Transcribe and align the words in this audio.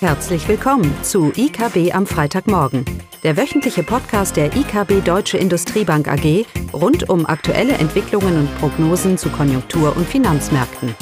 Herzlich 0.00 0.46
willkommen 0.46 0.94
zu 1.02 1.32
IKB 1.34 1.94
am 1.94 2.06
Freitagmorgen, 2.06 2.84
der 3.22 3.38
wöchentliche 3.38 3.82
Podcast 3.82 4.36
der 4.36 4.54
IKB 4.54 5.02
Deutsche 5.02 5.38
Industriebank 5.38 6.06
AG 6.06 6.44
rund 6.74 7.08
um 7.08 7.24
aktuelle 7.24 7.72
Entwicklungen 7.72 8.40
und 8.40 8.58
Prognosen 8.58 9.16
zu 9.16 9.30
Konjunktur- 9.30 9.96
und 9.96 10.06
Finanzmärkten. 10.06 10.94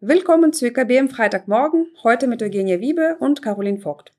Willkommen 0.00 0.52
zu 0.52 0.66
IKB 0.66 0.98
am 0.98 1.08
Freitagmorgen, 1.08 1.86
heute 2.02 2.26
mit 2.26 2.42
Eugenia 2.42 2.80
Wiebe 2.80 3.16
und 3.18 3.40
Caroline 3.40 3.80
Vogt. 3.80 4.12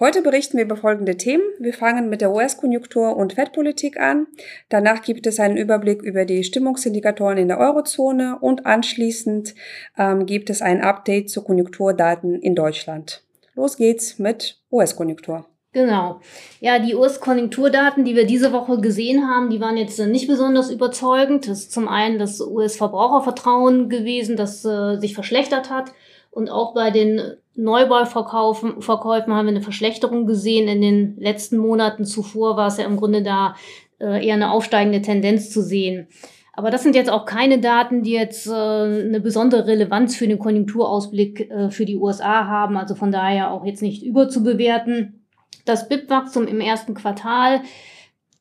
Heute 0.00 0.22
berichten 0.22 0.56
wir 0.56 0.64
über 0.64 0.76
folgende 0.76 1.16
Themen. 1.16 1.42
Wir 1.58 1.74
fangen 1.74 2.08
mit 2.08 2.20
der 2.20 2.32
US-Konjunktur 2.32 3.16
und 3.16 3.32
Fettpolitik 3.32 3.98
an. 3.98 4.28
Danach 4.68 5.02
gibt 5.02 5.26
es 5.26 5.40
einen 5.40 5.56
Überblick 5.56 6.02
über 6.02 6.24
die 6.24 6.44
Stimmungsindikatoren 6.44 7.38
in 7.38 7.48
der 7.48 7.58
Eurozone 7.58 8.38
und 8.40 8.64
anschließend 8.64 9.54
ähm, 9.98 10.26
gibt 10.26 10.50
es 10.50 10.62
ein 10.62 10.82
Update 10.82 11.30
zu 11.30 11.42
Konjunkturdaten 11.42 12.40
in 12.40 12.54
Deutschland. 12.54 13.24
Los 13.54 13.76
geht's 13.76 14.20
mit 14.20 14.60
US-Konjunktur. 14.70 15.46
Genau. 15.72 16.20
Ja, 16.60 16.78
die 16.78 16.94
US-Konjunkturdaten, 16.94 18.04
die 18.04 18.16
wir 18.16 18.26
diese 18.26 18.52
Woche 18.52 18.80
gesehen 18.80 19.28
haben, 19.28 19.50
die 19.50 19.60
waren 19.60 19.76
jetzt 19.76 19.98
nicht 19.98 20.26
besonders 20.26 20.70
überzeugend. 20.70 21.46
Das 21.46 21.58
ist 21.60 21.72
zum 21.72 21.88
einen 21.88 22.18
das 22.18 22.40
US-Verbrauchervertrauen 22.40 23.88
gewesen, 23.88 24.36
das 24.36 24.64
äh, 24.64 24.96
sich 24.98 25.14
verschlechtert 25.14 25.70
hat. 25.70 25.92
Und 26.30 26.50
auch 26.50 26.74
bei 26.74 26.90
den 26.90 27.20
Neubauverkäufen 27.54 28.82
Verkäufen 28.82 29.34
haben 29.34 29.46
wir 29.46 29.50
eine 29.50 29.62
Verschlechterung 29.62 30.26
gesehen. 30.26 30.68
In 30.68 30.80
den 30.80 31.16
letzten 31.18 31.58
Monaten 31.58 32.04
zuvor 32.04 32.56
war 32.56 32.68
es 32.68 32.78
ja 32.78 32.84
im 32.84 32.96
Grunde 32.96 33.22
da 33.22 33.54
äh, 34.00 34.24
eher 34.24 34.34
eine 34.34 34.52
aufsteigende 34.52 35.02
Tendenz 35.02 35.50
zu 35.50 35.62
sehen. 35.62 36.08
Aber 36.52 36.70
das 36.70 36.82
sind 36.82 36.96
jetzt 36.96 37.10
auch 37.10 37.24
keine 37.24 37.60
Daten, 37.60 38.02
die 38.02 38.12
jetzt 38.12 38.48
äh, 38.48 38.52
eine 38.52 39.20
besondere 39.20 39.66
Relevanz 39.66 40.16
für 40.16 40.26
den 40.26 40.38
Konjunkturausblick 40.38 41.50
äh, 41.50 41.70
für 41.70 41.84
die 41.84 41.96
USA 41.96 42.46
haben. 42.46 42.76
Also 42.76 42.94
von 42.94 43.12
daher 43.12 43.52
auch 43.52 43.64
jetzt 43.64 43.82
nicht 43.82 44.04
überzubewerten. 44.04 45.24
Das 45.64 45.88
BIP-Wachstum 45.88 46.46
im 46.48 46.60
ersten 46.60 46.94
Quartal 46.94 47.60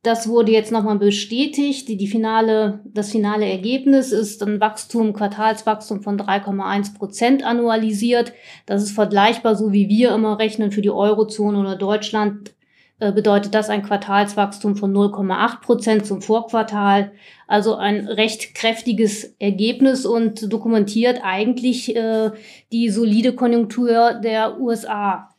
das 0.07 0.29
wurde 0.29 0.53
jetzt 0.53 0.71
nochmal 0.71 0.97
bestätigt. 0.97 1.89
Die, 1.89 1.97
die 1.97 2.07
finale, 2.07 2.79
das 2.85 3.11
finale 3.11 3.45
Ergebnis 3.45 4.13
ist 4.13 4.41
ein 4.41 4.61
Wachstum, 4.61 5.11
Quartalswachstum 5.11 6.01
von 6.01 6.17
3,1 6.17 6.97
Prozent 6.97 7.43
annualisiert. 7.43 8.31
Das 8.65 8.81
ist 8.81 8.91
vergleichbar, 8.91 9.57
so 9.57 9.73
wie 9.73 9.89
wir 9.89 10.13
immer 10.13 10.39
rechnen 10.39 10.71
für 10.71 10.81
die 10.81 10.91
Eurozone 10.91 11.59
oder 11.59 11.75
Deutschland, 11.75 12.53
äh, 12.99 13.11
bedeutet 13.11 13.53
das 13.53 13.69
ein 13.69 13.83
Quartalswachstum 13.83 14.77
von 14.77 14.93
0,8 14.93 15.59
Prozent 15.59 16.05
zum 16.05 16.21
Vorquartal. 16.21 17.11
Also 17.45 17.75
ein 17.75 18.07
recht 18.07 18.55
kräftiges 18.55 19.35
Ergebnis 19.39 20.05
und 20.05 20.51
dokumentiert 20.51 21.19
eigentlich 21.21 21.93
äh, 21.97 22.31
die 22.71 22.89
solide 22.89 23.33
Konjunktur 23.33 24.13
der 24.13 24.57
USA. 24.61 25.29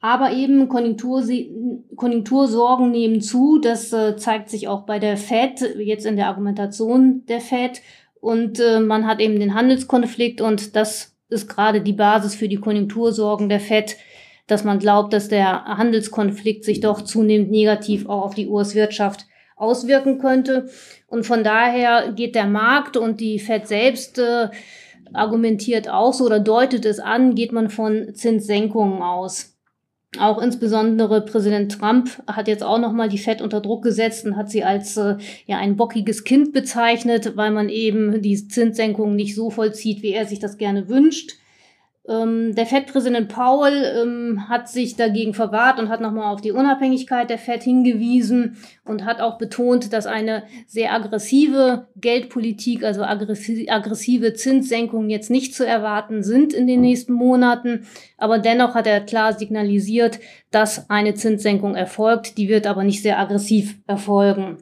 Aber 0.00 0.32
eben 0.32 0.68
Konjunktur, 0.68 1.24
Konjunktursorgen 1.96 2.90
nehmen 2.90 3.20
zu. 3.20 3.58
Das 3.58 3.92
äh, 3.92 4.16
zeigt 4.16 4.48
sich 4.48 4.68
auch 4.68 4.82
bei 4.82 4.98
der 4.98 5.16
Fed, 5.16 5.60
jetzt 5.78 6.06
in 6.06 6.16
der 6.16 6.28
Argumentation 6.28 7.24
der 7.26 7.40
Fed. 7.40 7.82
Und 8.20 8.60
äh, 8.60 8.80
man 8.80 9.06
hat 9.06 9.20
eben 9.20 9.40
den 9.40 9.54
Handelskonflikt 9.54 10.40
und 10.40 10.76
das 10.76 11.16
ist 11.28 11.48
gerade 11.48 11.80
die 11.80 11.92
Basis 11.92 12.34
für 12.34 12.48
die 12.48 12.56
Konjunktursorgen 12.56 13.48
der 13.48 13.60
Fed, 13.60 13.96
dass 14.46 14.64
man 14.64 14.78
glaubt, 14.78 15.12
dass 15.12 15.28
der 15.28 15.64
Handelskonflikt 15.64 16.64
sich 16.64 16.80
doch 16.80 17.02
zunehmend 17.02 17.50
negativ 17.50 18.08
auch 18.08 18.24
auf 18.24 18.34
die 18.34 18.48
US-Wirtschaft 18.48 19.26
auswirken 19.56 20.18
könnte. 20.18 20.68
Und 21.06 21.26
von 21.26 21.44
daher 21.44 22.12
geht 22.12 22.34
der 22.34 22.46
Markt 22.46 22.96
und 22.96 23.20
die 23.20 23.38
Fed 23.38 23.66
selbst 23.66 24.18
äh, 24.18 24.48
argumentiert 25.12 25.88
auch 25.88 26.12
so 26.12 26.24
oder 26.24 26.40
deutet 26.40 26.84
es 26.84 27.00
an, 27.00 27.34
geht 27.34 27.52
man 27.52 27.68
von 27.68 28.14
Zinssenkungen 28.14 29.02
aus. 29.02 29.57
Auch 30.16 30.40
insbesondere 30.40 31.20
Präsident 31.20 31.78
Trump 31.78 32.22
hat 32.26 32.48
jetzt 32.48 32.62
auch 32.62 32.78
nochmal 32.78 33.10
die 33.10 33.18
Fed 33.18 33.42
unter 33.42 33.60
Druck 33.60 33.82
gesetzt 33.82 34.24
und 34.24 34.36
hat 34.36 34.50
sie 34.50 34.64
als 34.64 34.96
äh, 34.96 35.16
ja 35.46 35.58
ein 35.58 35.76
bockiges 35.76 36.24
Kind 36.24 36.54
bezeichnet, 36.54 37.36
weil 37.36 37.50
man 37.50 37.68
eben 37.68 38.22
die 38.22 38.48
Zinssenkung 38.48 39.16
nicht 39.16 39.34
so 39.34 39.50
vollzieht, 39.50 40.02
wie 40.02 40.12
er 40.12 40.24
sich 40.24 40.38
das 40.38 40.56
gerne 40.56 40.88
wünscht. 40.88 41.32
Ähm, 42.08 42.54
der 42.54 42.64
Fed-Präsident 42.64 43.28
Powell 43.28 44.02
ähm, 44.02 44.48
hat 44.48 44.68
sich 44.68 44.96
dagegen 44.96 45.34
verwahrt 45.34 45.78
und 45.78 45.90
hat 45.90 46.00
nochmal 46.00 46.32
auf 46.32 46.40
die 46.40 46.52
Unabhängigkeit 46.52 47.28
der 47.28 47.36
Fed 47.36 47.62
hingewiesen 47.62 48.56
und 48.84 49.04
hat 49.04 49.20
auch 49.20 49.36
betont, 49.36 49.92
dass 49.92 50.06
eine 50.06 50.44
sehr 50.66 50.94
aggressive 50.94 51.88
Geldpolitik, 51.96 52.82
also 52.82 53.02
aggressive 53.02 54.32
Zinssenkungen 54.32 55.10
jetzt 55.10 55.30
nicht 55.30 55.54
zu 55.54 55.66
erwarten 55.66 56.22
sind 56.22 56.54
in 56.54 56.66
den 56.66 56.80
nächsten 56.80 57.12
Monaten. 57.12 57.86
Aber 58.16 58.38
dennoch 58.38 58.74
hat 58.74 58.86
er 58.86 59.00
klar 59.00 59.34
signalisiert, 59.34 60.18
dass 60.50 60.88
eine 60.88 61.12
Zinssenkung 61.12 61.74
erfolgt. 61.74 62.38
Die 62.38 62.48
wird 62.48 62.66
aber 62.66 62.84
nicht 62.84 63.02
sehr 63.02 63.18
aggressiv 63.18 63.76
erfolgen. 63.86 64.56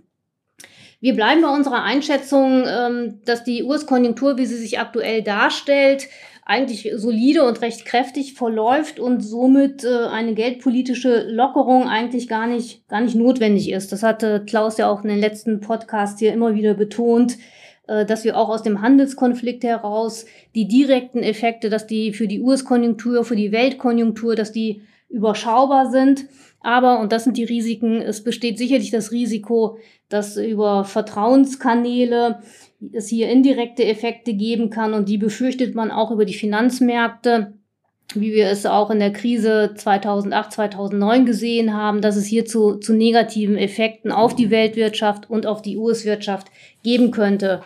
Wir 0.99 1.15
bleiben 1.15 1.43
bei 1.43 1.55
unserer 1.55 1.85
Einschätzung, 1.85 2.65
ähm, 2.67 3.21
dass 3.25 3.45
die 3.45 3.63
US-Konjunktur, 3.63 4.39
wie 4.39 4.47
sie 4.47 4.57
sich 4.57 4.81
aktuell 4.81 5.23
darstellt, 5.23 6.09
eigentlich 6.47 6.89
solide 6.95 7.43
und 7.45 7.61
recht 7.61 7.85
kräftig 7.85 8.35
verläuft 8.35 9.01
und 9.01 9.21
somit 9.21 9.83
äh, 9.83 10.07
eine 10.07 10.33
geldpolitische 10.33 11.29
Lockerung 11.29 11.89
eigentlich 11.89 12.29
gar 12.29 12.47
nicht, 12.47 12.89
gar 12.89 13.01
nicht 13.01 13.17
notwendig 13.17 13.73
ist. 13.73 13.91
Das 13.91 14.05
hatte 14.05 14.45
Klaus 14.47 14.79
ja 14.79 14.89
auch 14.89 15.03
in 15.03 15.09
den 15.09 15.19
letzten 15.19 15.61
Podcasts 15.61 16.21
hier 16.21 16.33
immer 16.33 16.55
wieder 16.55 16.75
betont, 16.75 17.37
äh, 17.89 18.07
dass 18.07 18.23
wir 18.23 18.39
auch 18.39 18.49
aus 18.49 18.63
dem 18.63 18.81
Handelskonflikt 18.81 19.65
heraus 19.65 20.25
die 20.55 20.69
direkten 20.69 21.25
Effekte, 21.25 21.69
dass 21.69 21.89
die 21.89 22.13
für 22.13 22.29
die 22.29 22.41
US-Konjunktur, 22.41 23.25
für 23.25 23.37
die 23.37 23.51
Weltkonjunktur, 23.51 24.37
dass 24.37 24.53
die 24.53 24.83
überschaubar 25.09 25.91
sind. 25.91 26.27
Aber, 26.67 26.99
und 26.99 27.13
das 27.13 27.23
sind 27.23 27.37
die 27.37 27.45
Risiken, 27.45 28.03
es 28.03 28.25
besteht 28.25 28.59
sicherlich 28.59 28.91
das 28.91 29.13
Risiko, 29.13 29.79
dass 30.09 30.37
über 30.37 30.83
Vertrauenskanäle 30.83 32.41
es 32.93 33.07
hier 33.07 33.29
indirekte 33.31 33.85
Effekte 33.85 34.35
geben 34.35 34.69
kann 34.69 34.93
und 34.93 35.09
die 35.09 35.17
befürchtet 35.17 35.77
man 35.77 35.93
auch 35.93 36.11
über 36.11 36.25
die 36.25 36.35
Finanzmärkte, 36.35 37.53
wie 38.17 38.33
wir 38.33 38.49
es 38.49 38.67
auch 38.67 38.91
in 38.91 38.99
der 38.99 39.13
Krise 39.13 39.75
2008, 39.77 40.55
2009 40.55 41.25
gesehen 41.25 41.73
haben, 41.73 42.01
dass 42.01 42.17
es 42.17 42.27
hier 42.27 42.47
zu, 42.47 42.79
zu 42.79 42.95
negativen 42.95 43.57
Effekten 43.57 44.11
auf 44.11 44.35
die 44.35 44.51
Weltwirtschaft 44.51 45.31
und 45.31 45.47
auf 45.47 45.63
die 45.63 45.77
US-Wirtschaft 45.77 46.49
geben 46.83 47.13
könnte. 47.13 47.63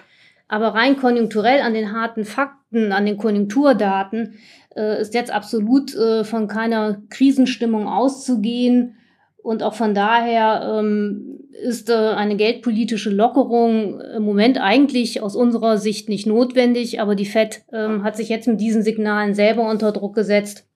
Aber 0.51 0.75
rein 0.75 0.97
konjunkturell 0.97 1.61
an 1.61 1.75
den 1.75 1.93
harten 1.93 2.25
Fakten, 2.25 2.91
an 2.91 3.07
den 3.07 3.17
Konjunkturdaten 3.17 4.35
äh, 4.75 5.01
ist 5.01 5.15
jetzt 5.15 5.31
absolut 5.31 5.95
äh, 5.95 6.25
von 6.25 6.49
keiner 6.49 7.03
Krisenstimmung 7.09 7.87
auszugehen. 7.87 8.97
Und 9.45 9.63
auch 9.63 9.75
von 9.75 9.95
daher 9.95 10.81
ähm, 10.81 11.39
ist 11.53 11.89
äh, 11.89 11.95
eine 11.95 12.35
geldpolitische 12.35 13.11
Lockerung 13.11 14.01
im 14.01 14.25
Moment 14.25 14.61
eigentlich 14.61 15.23
aus 15.23 15.37
unserer 15.37 15.79
Sicht 15.79 16.09
nicht 16.09 16.27
notwendig, 16.27 17.01
aber 17.01 17.15
die 17.15 17.27
Fed 17.27 17.63
ähm, 17.73 18.03
hat 18.03 18.17
sich 18.17 18.29
jetzt 18.29 18.49
mit 18.49 18.61
diesen 18.61 18.83
Signalen 18.83 19.35
selber 19.35 19.71
unter 19.71 19.93
Druck 19.93 20.17
gesetzt, 20.17 20.67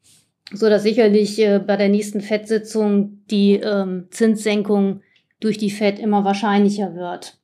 so 0.53 0.69
dass 0.69 0.85
sicherlich 0.85 1.41
äh, 1.41 1.59
bei 1.59 1.77
der 1.77 1.89
nächsten 1.89 2.21
Fed-Sitzung 2.21 3.25
die 3.29 3.55
ähm, 3.55 4.07
Zinssenkung 4.11 5.01
durch 5.41 5.59
die 5.59 5.71
Fed 5.71 5.99
immer 5.99 6.25
wahrscheinlicher 6.25 6.95
wird. 6.95 7.39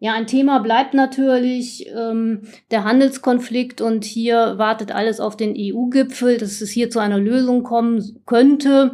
Ja, 0.00 0.14
ein 0.14 0.28
Thema 0.28 0.60
bleibt 0.60 0.94
natürlich 0.94 1.88
ähm, 1.88 2.42
der 2.70 2.84
Handelskonflikt 2.84 3.80
und 3.80 4.04
hier 4.04 4.54
wartet 4.56 4.92
alles 4.92 5.18
auf 5.18 5.36
den 5.36 5.54
EU-Gipfel, 5.56 6.38
dass 6.38 6.60
es 6.60 6.70
hier 6.70 6.88
zu 6.88 7.00
einer 7.00 7.18
Lösung 7.18 7.64
kommen 7.64 8.22
könnte. 8.24 8.92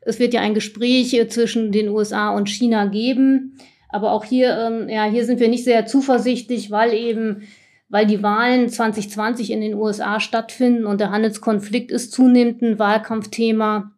Es 0.00 0.18
wird 0.18 0.32
ja 0.32 0.40
ein 0.40 0.54
Gespräch 0.54 1.12
äh, 1.12 1.28
zwischen 1.28 1.70
den 1.70 1.90
USA 1.90 2.30
und 2.30 2.48
China 2.48 2.86
geben. 2.86 3.58
Aber 3.90 4.12
auch 4.12 4.24
hier, 4.24 4.56
ähm, 4.58 4.88
ja, 4.88 5.04
hier 5.04 5.26
sind 5.26 5.38
wir 5.38 5.48
nicht 5.48 5.64
sehr 5.64 5.84
zuversichtlich, 5.84 6.70
weil 6.70 6.94
eben, 6.94 7.42
weil 7.90 8.06
die 8.06 8.22
Wahlen 8.22 8.70
2020 8.70 9.50
in 9.50 9.60
den 9.60 9.74
USA 9.74 10.18
stattfinden 10.18 10.86
und 10.86 11.00
der 11.00 11.10
Handelskonflikt 11.10 11.90
ist 11.90 12.12
zunehmend 12.12 12.62
ein 12.62 12.78
Wahlkampfthema. 12.78 13.92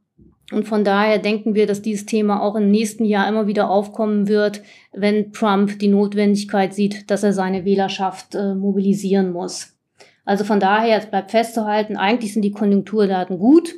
Und 0.51 0.67
von 0.67 0.85
daher 0.85 1.19
denken 1.19 1.55
wir, 1.55 1.67
dass 1.67 1.83
dieses 1.83 2.07
Thema 2.07 2.43
auch 2.43 2.57
im 2.57 2.71
nächsten 2.71 3.05
Jahr 3.05 3.29
immer 3.29 3.47
wieder 3.47 3.71
aufkommen 3.71 4.27
wird, 4.27 4.63
wenn 4.93 5.33
Trump 5.33 5.79
die 5.79 5.89
Notwendigkeit 5.89 6.75
sieht, 6.75 7.11
dass 7.11 7.23
er 7.23 7.33
seine 7.33 7.65
Wählerschaft 7.65 8.35
äh, 8.35 8.55
mobilisieren 8.55 9.33
muss. 9.33 9.77
Also 10.25 10.45
von 10.45 10.61
daher, 10.61 10.99
es 10.99 11.07
bleibt 11.07 11.31
festzuhalten, 11.31 11.97
eigentlich 11.97 12.33
sind 12.33 12.43
die 12.43 12.51
Konjunkturdaten 12.51 13.39
gut, 13.39 13.75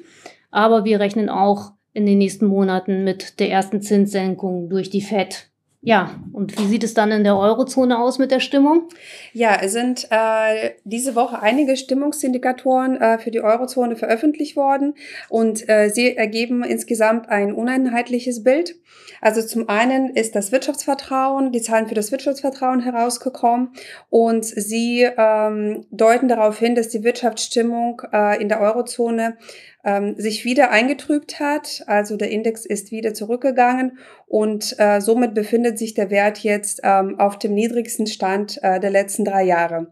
aber 0.51 0.85
wir 0.85 0.99
rechnen 0.99 1.29
auch 1.29 1.73
in 1.93 2.07
den 2.07 2.19
nächsten 2.19 2.47
Monaten 2.47 3.05
mit 3.05 3.39
der 3.39 3.51
ersten 3.51 3.83
Zinssenkung 3.83 4.69
durch 4.69 4.91
die 4.91 5.03
Fed. 5.03 5.52
Ja, 5.85 6.15
und 6.33 6.57
wie 6.61 6.69
sieht 6.69 6.85
es 6.85 6.95
dann 6.95 7.11
in 7.11 7.25
der 7.25 7.37
Eurozone 7.37 7.99
aus 7.99 8.21
mit 8.21 8.31
der 8.31 8.39
Stimmung? 8.39 8.89
Ja, 9.33 9.59
es 9.61 9.73
sind 9.73 10.07
äh, 10.11 10.75
diese 10.85 11.17
Woche 11.17 11.43
einige 11.43 11.77
Stimmungsindikatoren 11.77 13.01
äh, 13.01 13.19
für 13.19 13.33
die 13.33 13.41
Eurozone 13.41 13.97
veröffentlicht 13.97 14.55
worden 14.55 14.95
und 15.29 15.69
äh, 15.69 15.89
sie 15.89 16.17
ergeben 16.17 16.63
insgesamt 16.63 17.29
ein 17.31 17.53
uneinheitliches 17.53 18.45
Bild. 18.45 18.77
Also 19.21 19.43
zum 19.43 19.69
einen 19.69 20.11
ist 20.11 20.37
das 20.37 20.53
Wirtschaftsvertrauen, 20.53 21.51
die 21.51 21.63
Zahlen 21.63 21.89
für 21.89 21.97
das 21.97 22.13
Wirtschaftsvertrauen 22.13 22.79
herausgekommen 22.79 23.71
und 24.09 24.45
sie 24.45 25.09
ähm, 25.17 25.85
deuten 25.91 26.29
darauf 26.29 26.61
hin, 26.61 26.77
dass 26.77 26.91
die 26.91 27.03
Wirtschaftsstimmung 27.03 28.03
äh, 28.13 28.41
in 28.41 28.49
der 28.49 28.61
Eurozone 28.61 29.37
ähm, 29.85 30.15
sich 30.17 30.45
wieder 30.45 30.71
eingetrübt 30.71 31.41
hat. 31.41 31.85
Also 31.87 32.17
der 32.17 32.31
Index 32.31 32.65
ist 32.67 32.93
wieder 32.93 33.15
zurückgegangen 33.15 33.99
und 34.27 34.77
äh, 34.79 35.01
somit 35.01 35.35
befindet 35.35 35.79
sich 35.79 35.95
der 35.95 36.11
Wert 36.11 36.39
jetzt 36.39 36.81
ähm, 36.85 37.19
auf 37.19 37.39
dem 37.39 37.55
niedrigsten 37.55 38.07
Stand 38.07 38.63
äh, 38.63 38.81
der 38.81 38.91
letzten 38.91 39.25
drei 39.25 39.45
Jahre. 39.45 39.89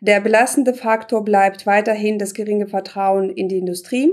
Der 0.00 0.20
belastende 0.20 0.74
Faktor 0.74 1.24
bleibt 1.24 1.66
weiterhin 1.66 2.18
das 2.18 2.34
geringe 2.34 2.68
Vertrauen 2.68 3.30
in 3.30 3.48
die 3.48 3.58
Industrie. 3.58 4.10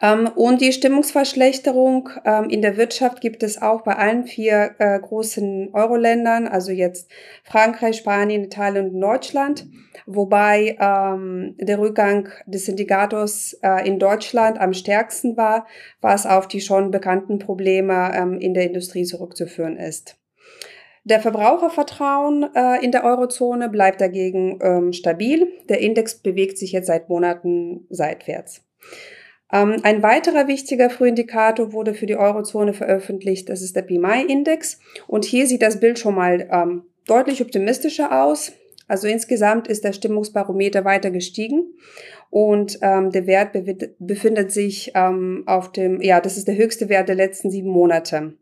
Ähm, 0.00 0.28
und 0.34 0.60
die 0.60 0.72
Stimmungsverschlechterung 0.72 2.10
ähm, 2.24 2.50
in 2.50 2.62
der 2.62 2.76
Wirtschaft 2.76 3.20
gibt 3.20 3.42
es 3.42 3.60
auch 3.60 3.82
bei 3.82 3.96
allen 3.96 4.24
vier 4.24 4.74
äh, 4.78 4.98
großen 4.98 5.70
Euro-Ländern, 5.72 6.48
also 6.48 6.72
jetzt 6.72 7.10
Frankreich, 7.44 7.96
Spanien, 7.96 8.44
Italien 8.44 8.90
und 8.90 9.00
Deutschland 9.00 9.66
wobei 10.06 10.76
ähm, 10.80 11.54
der 11.58 11.78
Rückgang 11.78 12.30
des 12.46 12.66
Indikators 12.66 13.58
äh, 13.62 13.86
in 13.86 13.98
Deutschland 13.98 14.58
am 14.58 14.72
stärksten 14.72 15.36
war, 15.36 15.66
was 16.00 16.24
auf 16.24 16.48
die 16.48 16.62
schon 16.62 16.90
bekannten 16.90 17.38
Probleme 17.38 18.38
in 18.40 18.54
der 18.54 18.64
Industrie 18.64 19.04
zurückzuführen 19.04 19.76
ist. 19.76 20.16
Der 21.04 21.20
Verbrauchervertrauen 21.20 22.54
äh, 22.54 22.84
in 22.84 22.92
der 22.92 23.04
Eurozone 23.04 23.68
bleibt 23.68 24.00
dagegen 24.00 24.58
ähm, 24.62 24.92
stabil. 24.92 25.48
Der 25.68 25.80
Index 25.80 26.16
bewegt 26.16 26.58
sich 26.58 26.72
jetzt 26.72 26.86
seit 26.86 27.08
Monaten 27.08 27.86
seitwärts. 27.88 28.62
Ähm, 29.52 29.76
ein 29.82 30.02
weiterer 30.02 30.46
wichtiger 30.46 30.90
Frühindikator 30.90 31.72
wurde 31.72 31.94
für 31.94 32.06
die 32.06 32.16
Eurozone 32.16 32.74
veröffentlicht. 32.74 33.48
Das 33.48 33.62
ist 33.62 33.76
der 33.76 33.82
PMI-Index. 33.82 34.80
Und 35.06 35.24
hier 35.24 35.46
sieht 35.46 35.62
das 35.62 35.80
Bild 35.80 35.98
schon 35.98 36.14
mal 36.14 36.48
ähm, 36.50 36.82
deutlich 37.06 37.40
optimistischer 37.40 38.24
aus. 38.24 38.52
Also 38.88 39.06
insgesamt 39.06 39.68
ist 39.68 39.84
der 39.84 39.92
Stimmungsbarometer 39.92 40.84
weiter 40.84 41.10
gestiegen 41.10 41.74
und 42.30 42.78
ähm, 42.80 43.10
der 43.10 43.26
Wert 43.26 43.50
befindet 43.98 44.50
sich 44.50 44.92
ähm, 44.94 45.44
auf 45.46 45.72
dem, 45.72 46.00
ja, 46.00 46.20
das 46.22 46.38
ist 46.38 46.48
der 46.48 46.56
höchste 46.56 46.88
Wert 46.88 47.08
der 47.08 47.14
letzten 47.14 47.50
sieben 47.50 47.68
Monate. 47.68 48.32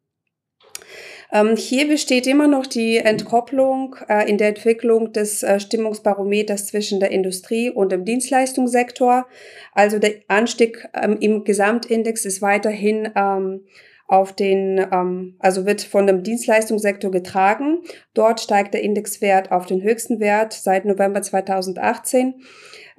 Ähm, 1.32 1.56
hier 1.56 1.88
besteht 1.88 2.26
immer 2.26 2.46
noch 2.46 2.67
die 2.67 2.99
Entkopplung 2.99 3.96
äh, 4.08 4.28
in 4.28 4.38
der 4.38 4.49
Entwicklung 4.49 5.12
des 5.12 5.43
äh, 5.43 5.58
Stimmungsbarometers 5.58 6.67
zwischen 6.67 7.00
der 7.00 7.11
Industrie 7.11 7.70
und 7.70 7.93
dem 7.93 8.05
Dienstleistungssektor. 8.05 9.26
Also 9.73 9.99
der 9.99 10.14
Anstieg 10.28 10.88
ähm, 10.94 11.19
im 11.20 11.44
Gesamtindex 11.44 12.25
ist 12.25 12.43
weiterhin 12.43 13.11
ähm, 13.17 13.62
auf 14.08 14.32
den, 14.32 14.78
ähm, 14.93 15.34
also 15.40 15.67
wird 15.67 15.82
von 15.82 16.06
dem 16.06 16.23
Dienstleistungssektor 16.23 17.11
getragen. 17.11 17.81
Dort 18.14 18.40
steigt 18.40 18.75
der 18.75 18.82
Indexwert 18.82 19.50
auf 19.50 19.67
den 19.67 19.82
höchsten 19.82 20.20
Wert 20.20 20.52
seit 20.52 20.84
November 20.84 21.23
2018. 21.23 22.34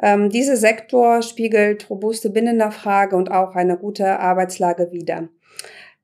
Ähm, 0.01 0.29
dieser 0.29 0.57
Sektor 0.57 1.21
spiegelt 1.21 1.89
robuste 1.89 2.29
Binnennachfrage 2.29 3.15
und 3.15 3.31
auch 3.31 3.55
eine 3.55 3.77
gute 3.77 4.19
Arbeitslage 4.19 4.91
wider. 4.91 5.29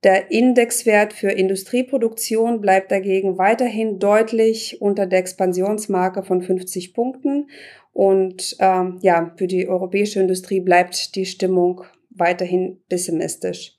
Der 0.04 0.32
Indexwert 0.32 1.14
für 1.14 1.30
Industrieproduktion 1.30 2.60
bleibt 2.60 2.92
dagegen 2.92 3.38
weiterhin 3.38 4.00
deutlich 4.00 4.82
unter 4.82 5.06
der 5.06 5.20
Expansionsmarke 5.20 6.24
von 6.24 6.42
50 6.42 6.94
Punkten. 6.94 7.48
Und 7.94 8.58
ähm, 8.60 9.00
ja, 9.02 9.32
für 9.38 9.48
die 9.48 9.66
europäische 9.68 10.20
Industrie 10.20 10.60
bleibt 10.60 11.16
die 11.16 11.26
Stimmung 11.26 11.86
weiterhin 12.10 12.82
pessimistisch. 12.90 13.78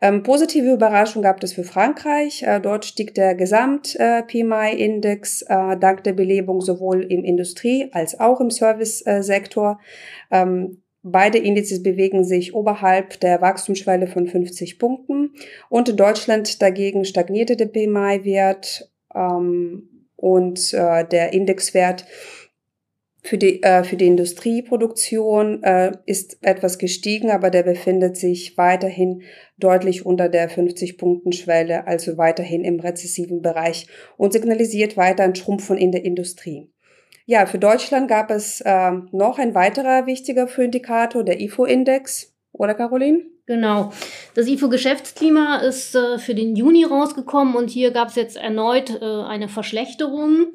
Ähm, 0.00 0.24
positive 0.24 0.72
Überraschung 0.72 1.22
gab 1.22 1.40
es 1.44 1.52
für 1.52 1.62
Frankreich. 1.62 2.42
Äh, 2.42 2.58
dort 2.60 2.84
stieg 2.84 3.14
der 3.14 3.36
Gesamt-PMI-Index 3.36 5.42
äh, 5.42 5.76
dank 5.78 6.02
der 6.02 6.14
Belebung 6.14 6.60
sowohl 6.60 7.04
im 7.04 7.22
Industrie- 7.22 7.88
als 7.92 8.18
auch 8.18 8.40
im 8.40 8.50
Service-Sektor. 8.50 9.78
Ähm, 10.32 10.82
beide 11.02 11.38
Indizes 11.38 11.82
bewegen 11.82 12.24
sich 12.24 12.54
oberhalb 12.54 13.20
der 13.20 13.40
Wachstumsschwelle 13.40 14.06
von 14.06 14.26
50 14.26 14.78
Punkten. 14.78 15.34
Und 15.68 15.88
in 15.88 15.96
Deutschland 15.96 16.62
dagegen 16.62 17.04
stagnierte 17.04 17.56
der 17.56 17.66
PMI-Wert 17.66 18.90
ähm, 19.14 20.08
und 20.16 20.72
äh, 20.72 21.06
der 21.06 21.32
Indexwert 21.32 22.06
für 23.24 23.38
die, 23.38 23.62
äh, 23.62 23.84
für 23.84 23.96
die 23.96 24.08
Industrieproduktion 24.08 25.62
äh, 25.62 25.92
ist 26.06 26.38
etwas 26.42 26.78
gestiegen, 26.78 27.30
aber 27.30 27.50
der 27.50 27.62
befindet 27.62 28.16
sich 28.16 28.58
weiterhin 28.58 29.22
deutlich 29.58 30.04
unter 30.04 30.28
der 30.28 30.50
50-Punkten-Schwelle, 30.50 31.86
also 31.86 32.18
weiterhin 32.18 32.64
im 32.64 32.80
rezessiven 32.80 33.40
Bereich 33.40 33.86
und 34.16 34.32
signalisiert 34.32 34.96
weiter 34.96 35.22
ein 35.22 35.36
Schrumpfen 35.36 35.78
in 35.78 35.92
der 35.92 36.04
Industrie. 36.04 36.68
Ja, 37.26 37.46
für 37.46 37.58
Deutschland 37.58 38.08
gab 38.08 38.30
es 38.30 38.60
äh, 38.60 38.90
noch 39.12 39.38
ein 39.38 39.54
weiterer 39.54 40.06
wichtiger 40.06 40.48
Frühindikator, 40.48 41.24
der 41.24 41.40
IFO-Index. 41.40 42.32
Oder 42.52 42.74
Caroline? 42.74 43.22
Genau. 43.46 43.92
Das 44.34 44.46
IFO-Geschäftsklima 44.46 45.56
ist 45.58 45.94
äh, 45.94 46.18
für 46.18 46.34
den 46.34 46.54
Juni 46.54 46.84
rausgekommen 46.84 47.54
und 47.54 47.70
hier 47.70 47.90
gab 47.90 48.08
es 48.08 48.14
jetzt 48.14 48.36
erneut 48.36 49.00
äh, 49.00 49.04
eine 49.04 49.48
Verschlechterung. 49.48 50.48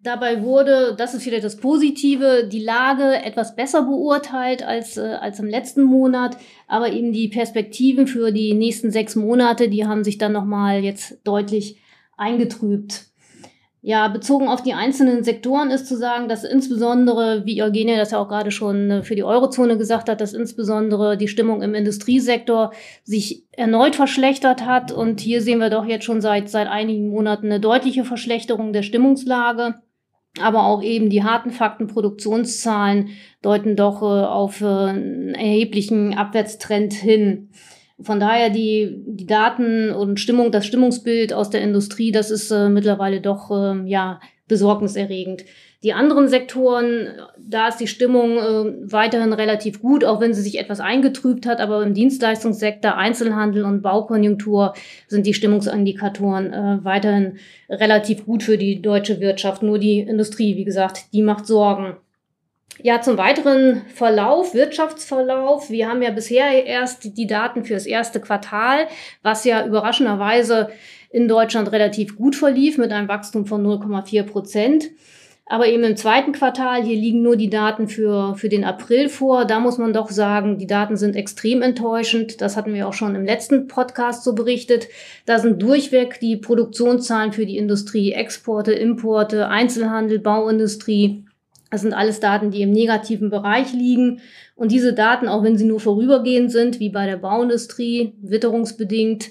Dabei 0.00 0.42
wurde, 0.42 0.94
das 0.96 1.14
ist 1.14 1.26
wieder 1.26 1.40
das 1.40 1.56
Positive, 1.56 2.48
die 2.50 2.62
Lage 2.62 3.16
etwas 3.24 3.56
besser 3.56 3.82
beurteilt 3.82 4.62
als, 4.62 4.96
äh, 4.96 5.18
als 5.20 5.40
im 5.40 5.48
letzten 5.48 5.82
Monat, 5.82 6.36
aber 6.68 6.92
eben 6.92 7.12
die 7.12 7.28
Perspektiven 7.28 8.06
für 8.06 8.30
die 8.30 8.54
nächsten 8.54 8.92
sechs 8.92 9.16
Monate, 9.16 9.68
die 9.68 9.86
haben 9.86 10.04
sich 10.04 10.16
dann 10.16 10.32
nochmal 10.32 10.84
jetzt 10.84 11.18
deutlich 11.24 11.80
eingetrübt. 12.16 13.06
Ja, 13.80 14.08
bezogen 14.08 14.48
auf 14.48 14.62
die 14.62 14.74
einzelnen 14.74 15.22
Sektoren 15.22 15.70
ist 15.70 15.86
zu 15.86 15.96
sagen, 15.96 16.28
dass 16.28 16.42
insbesondere, 16.42 17.46
wie 17.46 17.62
Eugenia 17.62 17.96
das 17.96 18.10
ja 18.10 18.18
auch 18.18 18.28
gerade 18.28 18.50
schon 18.50 18.90
äh, 18.90 19.02
für 19.02 19.14
die 19.14 19.22
Eurozone 19.22 19.78
gesagt 19.78 20.08
hat, 20.08 20.20
dass 20.20 20.32
insbesondere 20.32 21.16
die 21.16 21.28
Stimmung 21.28 21.62
im 21.62 21.74
Industriesektor 21.74 22.72
sich 23.04 23.44
erneut 23.52 23.94
verschlechtert 23.94 24.66
hat. 24.66 24.90
Und 24.90 25.20
hier 25.20 25.42
sehen 25.42 25.60
wir 25.60 25.70
doch 25.70 25.84
jetzt 25.84 26.04
schon 26.04 26.20
seit, 26.20 26.50
seit 26.50 26.66
einigen 26.66 27.08
Monaten 27.08 27.46
eine 27.46 27.60
deutliche 27.60 28.04
Verschlechterung 28.04 28.72
der 28.72 28.82
Stimmungslage 28.82 29.76
aber 30.40 30.64
auch 30.64 30.82
eben 30.82 31.10
die 31.10 31.24
harten 31.24 31.50
Fakten, 31.50 31.86
Produktionszahlen 31.86 33.10
deuten 33.42 33.76
doch 33.76 34.02
äh, 34.02 34.04
auf 34.04 34.60
äh, 34.60 34.66
einen 34.66 35.34
erheblichen 35.34 36.14
Abwärtstrend 36.14 36.92
hin. 36.92 37.50
Von 38.00 38.20
daher 38.20 38.50
die, 38.50 39.02
die 39.06 39.26
Daten 39.26 39.90
und 39.90 40.20
Stimmung, 40.20 40.52
das 40.52 40.66
Stimmungsbild 40.66 41.32
aus 41.32 41.50
der 41.50 41.62
Industrie, 41.62 42.12
das 42.12 42.30
ist 42.30 42.50
äh, 42.50 42.68
mittlerweile 42.68 43.20
doch 43.20 43.50
äh, 43.50 43.88
ja 43.88 44.20
besorgniserregend. 44.46 45.44
Die 45.84 45.92
anderen 45.92 46.26
Sektoren, 46.26 47.06
da 47.38 47.68
ist 47.68 47.76
die 47.76 47.86
Stimmung 47.86 48.36
äh, 48.36 48.92
weiterhin 48.92 49.32
relativ 49.32 49.80
gut, 49.80 50.04
auch 50.04 50.20
wenn 50.20 50.34
sie 50.34 50.42
sich 50.42 50.58
etwas 50.58 50.80
eingetrübt 50.80 51.46
hat. 51.46 51.60
Aber 51.60 51.84
im 51.84 51.94
Dienstleistungssektor, 51.94 52.96
Einzelhandel 52.96 53.62
und 53.62 53.82
Baukonjunktur 53.82 54.74
sind 55.06 55.24
die 55.24 55.34
Stimmungsindikatoren 55.34 56.52
äh, 56.52 56.78
weiterhin 56.82 57.38
relativ 57.70 58.26
gut 58.26 58.42
für 58.42 58.58
die 58.58 58.82
deutsche 58.82 59.20
Wirtschaft. 59.20 59.62
Nur 59.62 59.78
die 59.78 60.00
Industrie, 60.00 60.56
wie 60.56 60.64
gesagt, 60.64 61.12
die 61.12 61.22
macht 61.22 61.46
Sorgen. 61.46 61.96
Ja, 62.80 63.00
zum 63.00 63.18
weiteren 63.18 63.82
Verlauf, 63.94 64.54
Wirtschaftsverlauf. 64.54 65.68
Wir 65.68 65.88
haben 65.88 66.00
ja 66.00 66.10
bisher 66.10 66.64
erst 66.64 67.16
die 67.16 67.26
Daten 67.26 67.64
für 67.64 67.74
das 67.74 67.86
erste 67.86 68.20
Quartal, 68.20 68.86
was 69.22 69.44
ja 69.44 69.66
überraschenderweise 69.66 70.70
in 71.10 71.26
Deutschland 71.26 71.72
relativ 71.72 72.16
gut 72.16 72.36
verlief 72.36 72.78
mit 72.78 72.92
einem 72.92 73.08
Wachstum 73.08 73.46
von 73.46 73.66
0,4 73.66 74.22
Prozent. 74.22 74.90
Aber 75.50 75.66
eben 75.66 75.82
im 75.82 75.96
zweiten 75.96 76.32
Quartal, 76.32 76.82
hier 76.82 76.96
liegen 76.96 77.22
nur 77.22 77.34
die 77.34 77.48
Daten 77.48 77.88
für, 77.88 78.36
für 78.36 78.50
den 78.50 78.64
April 78.64 79.08
vor. 79.08 79.46
Da 79.46 79.60
muss 79.60 79.78
man 79.78 79.94
doch 79.94 80.10
sagen, 80.10 80.58
die 80.58 80.66
Daten 80.66 80.98
sind 80.98 81.16
extrem 81.16 81.62
enttäuschend. 81.62 82.42
Das 82.42 82.54
hatten 82.54 82.74
wir 82.74 82.86
auch 82.86 82.92
schon 82.92 83.14
im 83.14 83.24
letzten 83.24 83.66
Podcast 83.66 84.24
so 84.24 84.34
berichtet. 84.34 84.88
Da 85.24 85.38
sind 85.38 85.62
durchweg 85.62 86.20
die 86.20 86.36
Produktionszahlen 86.36 87.32
für 87.32 87.46
die 87.46 87.56
Industrie, 87.56 88.12
Exporte, 88.12 88.72
Importe, 88.72 89.48
Einzelhandel, 89.48 90.18
Bauindustrie. 90.18 91.24
Das 91.70 91.82
sind 91.82 91.92
alles 91.92 92.20
Daten, 92.20 92.50
die 92.50 92.62
im 92.62 92.70
negativen 92.70 93.30
Bereich 93.30 93.72
liegen. 93.72 94.20
Und 94.56 94.72
diese 94.72 94.94
Daten, 94.94 95.28
auch 95.28 95.42
wenn 95.42 95.58
sie 95.58 95.66
nur 95.66 95.80
vorübergehend 95.80 96.50
sind, 96.50 96.80
wie 96.80 96.88
bei 96.88 97.06
der 97.06 97.16
Bauindustrie, 97.16 98.14
witterungsbedingt, 98.22 99.30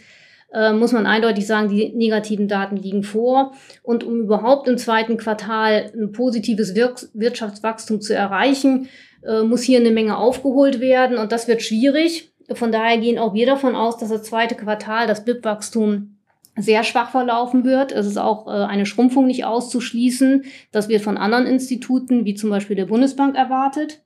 äh, 0.54 0.72
muss 0.72 0.92
man 0.92 1.06
eindeutig 1.06 1.48
sagen, 1.48 1.70
die 1.70 1.90
negativen 1.90 2.48
Daten 2.48 2.78
liegen 2.78 3.04
vor. 3.04 3.54
Und 3.82 4.04
um 4.04 4.22
überhaupt 4.22 4.68
im 4.68 4.78
zweiten 4.78 5.18
Quartal 5.18 5.92
ein 5.96 6.12
positives 6.12 6.76
Wir 6.76 6.94
Wirtschaftswachstum 7.14 8.02
zu 8.02 8.14
erreichen, 8.14 8.88
äh, 9.24 9.42
muss 9.42 9.64
hier 9.64 9.80
eine 9.80 9.92
Menge 9.92 10.18
aufgeholt 10.18 10.80
werden. 10.80 11.18
Und 11.18 11.32
das 11.32 11.48
wird 11.48 11.62
schwierig. 11.62 12.32
Von 12.54 12.72
daher 12.72 12.98
gehen 12.98 13.20
auch 13.20 13.34
wir 13.34 13.46
davon 13.46 13.76
aus, 13.76 13.98
dass 13.98 14.10
das 14.10 14.24
zweite 14.24 14.56
Quartal, 14.56 15.08
das 15.08 15.26
BIP-Wachstum 15.26 16.17
sehr 16.58 16.84
schwach 16.84 17.12
verlaufen 17.12 17.64
wird. 17.64 17.92
Es 17.92 18.06
ist 18.06 18.18
auch 18.18 18.48
äh, 18.48 18.66
eine 18.66 18.86
Schrumpfung 18.86 19.28
nicht 19.28 19.46
auszuschließen. 19.46 20.46
Das 20.72 20.90
wird 20.90 21.04
von 21.04 21.18
anderen 21.18 21.46
Instituten, 21.46 22.26
wie 22.26 22.36
zum 22.36 22.50
Beispiel 22.50 22.76
der 22.76 22.86
Bundesbank, 22.86 23.36
erwartet. 23.36 24.02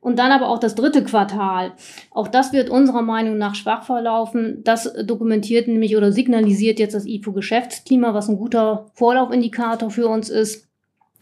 Und 0.00 0.18
dann 0.18 0.30
aber 0.30 0.48
auch 0.48 0.60
das 0.60 0.76
dritte 0.76 1.02
Quartal. 1.02 1.72
Auch 2.10 2.28
das 2.28 2.52
wird 2.52 2.70
unserer 2.70 3.02
Meinung 3.02 3.36
nach 3.36 3.56
schwach 3.56 3.82
verlaufen. 3.82 4.62
Das 4.62 4.92
dokumentiert 5.04 5.66
nämlich 5.66 5.96
oder 5.96 6.12
signalisiert 6.12 6.78
jetzt 6.78 6.94
das 6.94 7.04
IFO-Geschäftsklima, 7.04 8.14
was 8.14 8.28
ein 8.28 8.36
guter 8.36 8.86
Vorlaufindikator 8.94 9.90
für 9.90 10.06
uns 10.06 10.28
ist. 10.28 10.68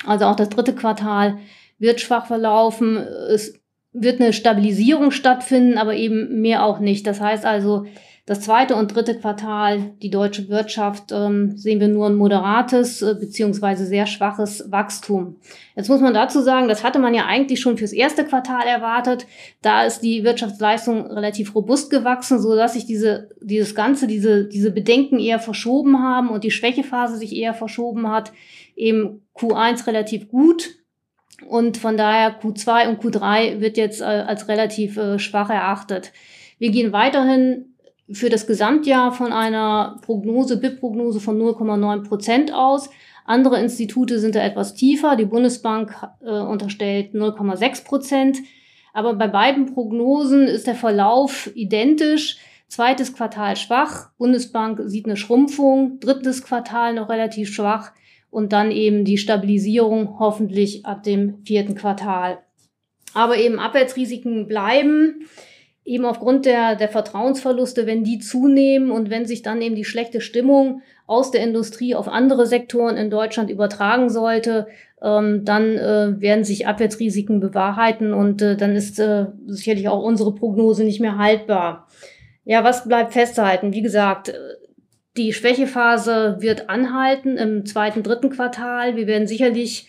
Also 0.05 0.27
auch 0.27 0.37
das 0.37 0.51
dritte 0.51 0.75
Quartal 0.75 1.39
wird 1.79 2.01
schwach 2.01 2.27
verlaufen. 2.27 2.99
Es 2.99 3.59
wird 3.93 4.21
eine 4.21 4.35
Stabilisierung 4.35 5.11
stattfinden, 5.11 5.79
aber 5.79 5.95
eben 5.95 6.43
mehr 6.43 6.65
auch 6.65 6.79
nicht. 6.79 7.07
Das 7.07 7.21
heißt 7.21 7.47
also, 7.47 7.87
das 8.27 8.41
zweite 8.41 8.75
und 8.75 8.93
dritte 8.93 9.17
Quartal, 9.17 9.93
die 10.03 10.11
deutsche 10.11 10.49
Wirtschaft, 10.49 11.13
ähm, 11.13 11.57
sehen 11.57 11.79
wir 11.79 11.87
nur 11.87 12.09
ein 12.09 12.17
moderates 12.17 13.01
äh, 13.01 13.15
beziehungsweise 13.15 13.87
sehr 13.87 14.07
schwaches 14.07 14.71
Wachstum. 14.73 15.37
Jetzt 15.77 15.89
muss 15.89 16.01
man 16.01 16.13
dazu 16.13 16.43
sagen, 16.43 16.67
das 16.67 16.83
hatte 16.83 16.99
man 16.99 17.15
ja 17.15 17.27
eigentlich 17.27 17.61
schon 17.61 17.77
fürs 17.79 17.93
erste 17.93 18.25
Quartal 18.25 18.67
erwartet. 18.67 19.29
Da 19.63 19.85
ist 19.85 20.01
die 20.01 20.25
Wirtschaftsleistung 20.25 21.07
relativ 21.07 21.55
robust 21.55 21.89
gewachsen, 21.89 22.41
so 22.41 22.57
dass 22.57 22.73
sich 22.73 22.85
diese, 22.85 23.31
dieses 23.41 23.77
Ganze, 23.77 24.09
diese, 24.09 24.45
diese 24.45 24.73
Bedenken 24.73 25.21
eher 25.21 25.39
verschoben 25.39 26.03
haben 26.03 26.31
und 26.31 26.43
die 26.43 26.51
Schwächephase 26.51 27.19
sich 27.19 27.37
eher 27.37 27.55
verschoben 27.55 28.11
hat. 28.11 28.33
Eben 28.75 29.23
Q1 29.37 29.87
relativ 29.87 30.29
gut, 30.29 30.75
und 31.47 31.77
von 31.77 31.99
daher 31.99 32.41
Q2 32.41 32.89
und 32.89 33.03
Q3 33.03 33.61
wird 33.61 33.77
jetzt 33.77 34.01
äh, 34.01 34.05
als 34.05 34.49
relativ 34.49 34.97
äh, 34.97 35.19
schwach 35.19 35.51
erachtet. 35.51 36.13
Wir 36.59 36.71
gehen 36.71 36.93
weiterhin 36.93 37.76
für 38.11 38.31
das 38.31 38.47
Gesamtjahr 38.47 39.13
von 39.13 39.33
einer 39.33 39.99
Prognose, 40.03 40.59
BIP-Prognose 40.59 41.21
von 41.21 41.41
0,9 41.41 42.05
Prozent 42.07 42.53
aus. 42.53 42.91
Andere 43.25 43.59
Institute 43.61 44.21
sind 44.21 44.35
da 44.35 44.41
etwas 44.41 44.75
tiefer. 44.75 45.17
Die 45.17 45.25
Bundesbank 45.25 45.95
äh, 46.21 46.31
unterstellt 46.31 47.15
0,6 47.15 47.85
Prozent. 47.85 48.39
Aber 48.93 49.15
bei 49.15 49.27
beiden 49.27 49.75
Prognosen 49.75 50.47
ist 50.47 50.67
der 50.67 50.77
Verlauf 50.77 51.51
identisch. 51.55 52.39
Zweites 52.69 53.15
Quartal 53.15 53.57
schwach, 53.57 54.11
Bundesbank 54.19 54.81
sieht 54.87 55.07
eine 55.07 55.17
Schrumpfung, 55.17 56.01
drittes 56.01 56.43
Quartal 56.43 56.95
noch 56.95 57.09
relativ 57.09 57.55
schwach 57.55 57.93
und 58.31 58.53
dann 58.53 58.73
eben 58.73 59.05
die 59.05 59.19
Stabilisierung 59.19 60.19
hoffentlich 60.19 60.85
ab 60.85 61.05
dem 61.05 61.45
vierten 61.45 61.77
Quartal. 61.77 62.39
Aber 63.15 63.39
eben 63.39 63.61
Abwärtsrisiken 63.61 64.49
bleiben 64.49 65.27
eben 65.87 66.05
aufgrund 66.05 66.45
der, 66.45 66.75
der 66.75 66.89
Vertrauensverluste, 66.89 67.87
wenn 67.87 68.03
die 68.03 68.19
zunehmen 68.19 68.91
und 68.91 69.09
wenn 69.09 69.25
sich 69.25 69.43
dann 69.43 69.63
eben 69.63 69.77
die 69.77 69.85
schlechte 69.85 70.21
Stimmung 70.21 70.83
aus 71.07 71.31
der 71.31 71.43
Industrie 71.43 71.95
auf 71.95 72.09
andere 72.09 72.47
Sektoren 72.47 72.97
in 72.97 73.09
Deutschland 73.09 73.51
übertragen 73.51 74.11
sollte, 74.11 74.67
ähm, 75.01 75.45
dann 75.45 75.77
äh, 75.77 76.21
werden 76.21 76.43
sich 76.43 76.67
Abwärtsrisiken 76.67 77.39
bewahrheiten 77.39 78.13
und 78.13 78.43
äh, 78.43 78.57
dann 78.57 78.75
ist 78.75 78.99
äh, 78.99 79.27
sicherlich 79.47 79.89
auch 79.89 80.03
unsere 80.03 80.35
Prognose 80.35 80.83
nicht 80.83 81.01
mehr 81.01 81.19
haltbar. 81.19 81.87
Ja, 82.45 82.65
was 82.65 82.89
bleibt 82.89 83.13
festzuhalten? 83.13 83.73
Wie 83.73 83.83
gesagt, 83.83 84.35
die 85.17 85.33
Schwächephase 85.33 86.37
wird 86.41 86.69
anhalten 86.69 87.37
im 87.37 87.65
zweiten, 87.65 88.03
dritten 88.03 88.31
Quartal. 88.31 88.97
Wir 88.97 89.07
werden 89.07 89.27
sicherlich, 89.27 89.89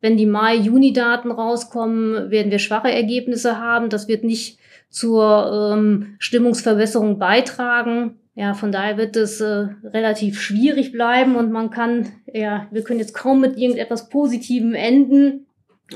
wenn 0.00 0.16
die 0.16 0.26
Mai-Juni-Daten 0.26 1.30
rauskommen, 1.30 2.30
werden 2.30 2.50
wir 2.50 2.58
schwache 2.58 2.90
Ergebnisse 2.90 3.58
haben. 3.58 3.90
Das 3.90 4.08
wird 4.08 4.24
nicht 4.24 4.58
zur 4.90 5.74
ähm, 5.74 6.14
Stimmungsverbesserung 6.18 7.18
beitragen. 7.18 8.18
Ja, 8.34 8.54
von 8.54 8.70
daher 8.70 8.96
wird 8.96 9.16
es 9.16 9.40
äh, 9.40 9.66
relativ 9.82 10.40
schwierig 10.40 10.92
bleiben 10.92 11.34
und 11.34 11.50
man 11.50 11.70
kann, 11.70 12.08
ja, 12.32 12.68
wir 12.70 12.84
können 12.84 13.00
jetzt 13.00 13.12
kaum 13.12 13.40
mit 13.40 13.58
irgendetwas 13.58 14.08
Positivem 14.08 14.74
enden, 14.74 15.46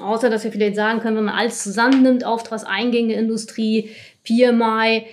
außer 0.01 0.29
dass 0.29 0.43
wir 0.43 0.51
vielleicht 0.51 0.75
sagen 0.75 0.99
können, 0.99 1.17
wenn 1.17 1.27
man 1.27 1.37
alles 1.37 1.63
zusammennimmt, 1.63 2.25
Auftragseingänge, 2.25 3.15
Industrie, 3.15 3.91
PMI 4.25 5.05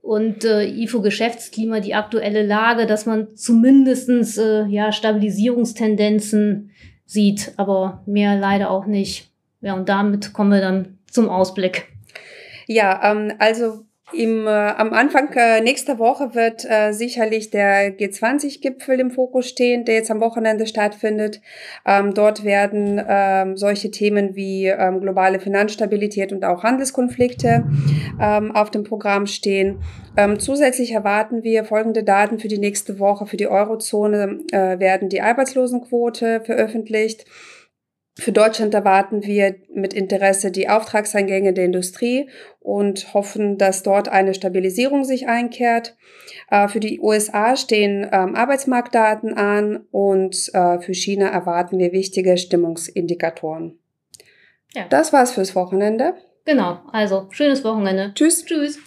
und 0.00 0.44
äh, 0.44 0.64
IFO-Geschäftsklima, 0.64 1.80
die 1.80 1.96
aktuelle 1.96 2.46
Lage, 2.46 2.86
dass 2.86 3.04
man 3.04 3.34
zumindestens 3.34 4.38
äh, 4.38 4.66
ja, 4.66 4.92
Stabilisierungstendenzen 4.92 6.70
sieht, 7.06 7.52
aber 7.56 8.02
mehr 8.06 8.36
leider 8.36 8.70
auch 8.70 8.86
nicht. 8.86 9.30
Ja, 9.60 9.74
und 9.74 9.88
damit 9.88 10.32
kommen 10.32 10.52
wir 10.52 10.60
dann 10.60 10.98
zum 11.10 11.28
Ausblick. 11.28 11.88
Ja, 12.66 13.12
ähm, 13.12 13.32
also 13.38 13.85
im, 14.12 14.46
äh, 14.46 14.50
am 14.50 14.92
Anfang 14.92 15.32
äh, 15.34 15.60
nächster 15.60 15.98
Woche 15.98 16.34
wird 16.36 16.64
äh, 16.64 16.92
sicherlich 16.92 17.50
der 17.50 17.96
G20-Gipfel 17.98 19.00
im 19.00 19.10
Fokus 19.10 19.48
stehen, 19.48 19.84
der 19.84 19.96
jetzt 19.96 20.12
am 20.12 20.20
Wochenende 20.20 20.68
stattfindet. 20.68 21.40
Ähm, 21.84 22.14
dort 22.14 22.44
werden 22.44 23.02
ähm, 23.04 23.56
solche 23.56 23.90
Themen 23.90 24.36
wie 24.36 24.66
ähm, 24.66 25.00
globale 25.00 25.40
Finanzstabilität 25.40 26.32
und 26.32 26.44
auch 26.44 26.62
Handelskonflikte 26.62 27.64
ähm, 28.20 28.54
auf 28.54 28.70
dem 28.70 28.84
Programm 28.84 29.26
stehen. 29.26 29.80
Ähm, 30.16 30.38
zusätzlich 30.38 30.92
erwarten 30.92 31.42
wir 31.42 31.64
folgende 31.64 32.04
Daten 32.04 32.38
für 32.38 32.48
die 32.48 32.58
nächste 32.58 33.00
Woche. 33.00 33.26
Für 33.26 33.36
die 33.36 33.48
Eurozone 33.48 34.38
äh, 34.52 34.78
werden 34.78 35.08
die 35.08 35.20
Arbeitslosenquote 35.20 36.42
veröffentlicht. 36.42 37.24
Für 38.18 38.32
Deutschland 38.32 38.72
erwarten 38.72 39.24
wir 39.24 39.56
mit 39.74 39.92
Interesse 39.92 40.50
die 40.50 40.70
Auftragseingänge 40.70 41.52
der 41.52 41.66
Industrie 41.66 42.30
und 42.60 43.12
hoffen, 43.12 43.58
dass 43.58 43.82
dort 43.82 44.08
eine 44.08 44.32
Stabilisierung 44.32 45.04
sich 45.04 45.28
einkehrt. 45.28 45.96
Äh, 46.50 46.68
für 46.68 46.80
die 46.80 46.98
USA 46.98 47.56
stehen 47.56 48.08
ähm, 48.10 48.34
Arbeitsmarktdaten 48.34 49.34
an 49.34 49.84
und 49.90 50.50
äh, 50.54 50.80
für 50.80 50.94
China 50.94 51.28
erwarten 51.28 51.78
wir 51.78 51.92
wichtige 51.92 52.38
Stimmungsindikatoren. 52.38 53.78
Ja. 54.74 54.86
Das 54.88 55.12
war's 55.12 55.32
fürs 55.32 55.54
Wochenende. 55.54 56.14
Genau, 56.46 56.80
also 56.92 57.26
schönes 57.30 57.64
Wochenende. 57.64 58.12
Tschüss. 58.14 58.46
Tschüss. 58.46 58.78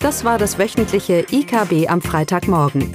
Das 0.00 0.24
war 0.24 0.38
das 0.38 0.58
wöchentliche 0.58 1.24
IKB 1.32 1.88
am 1.88 2.02
Freitagmorgen. 2.02 2.94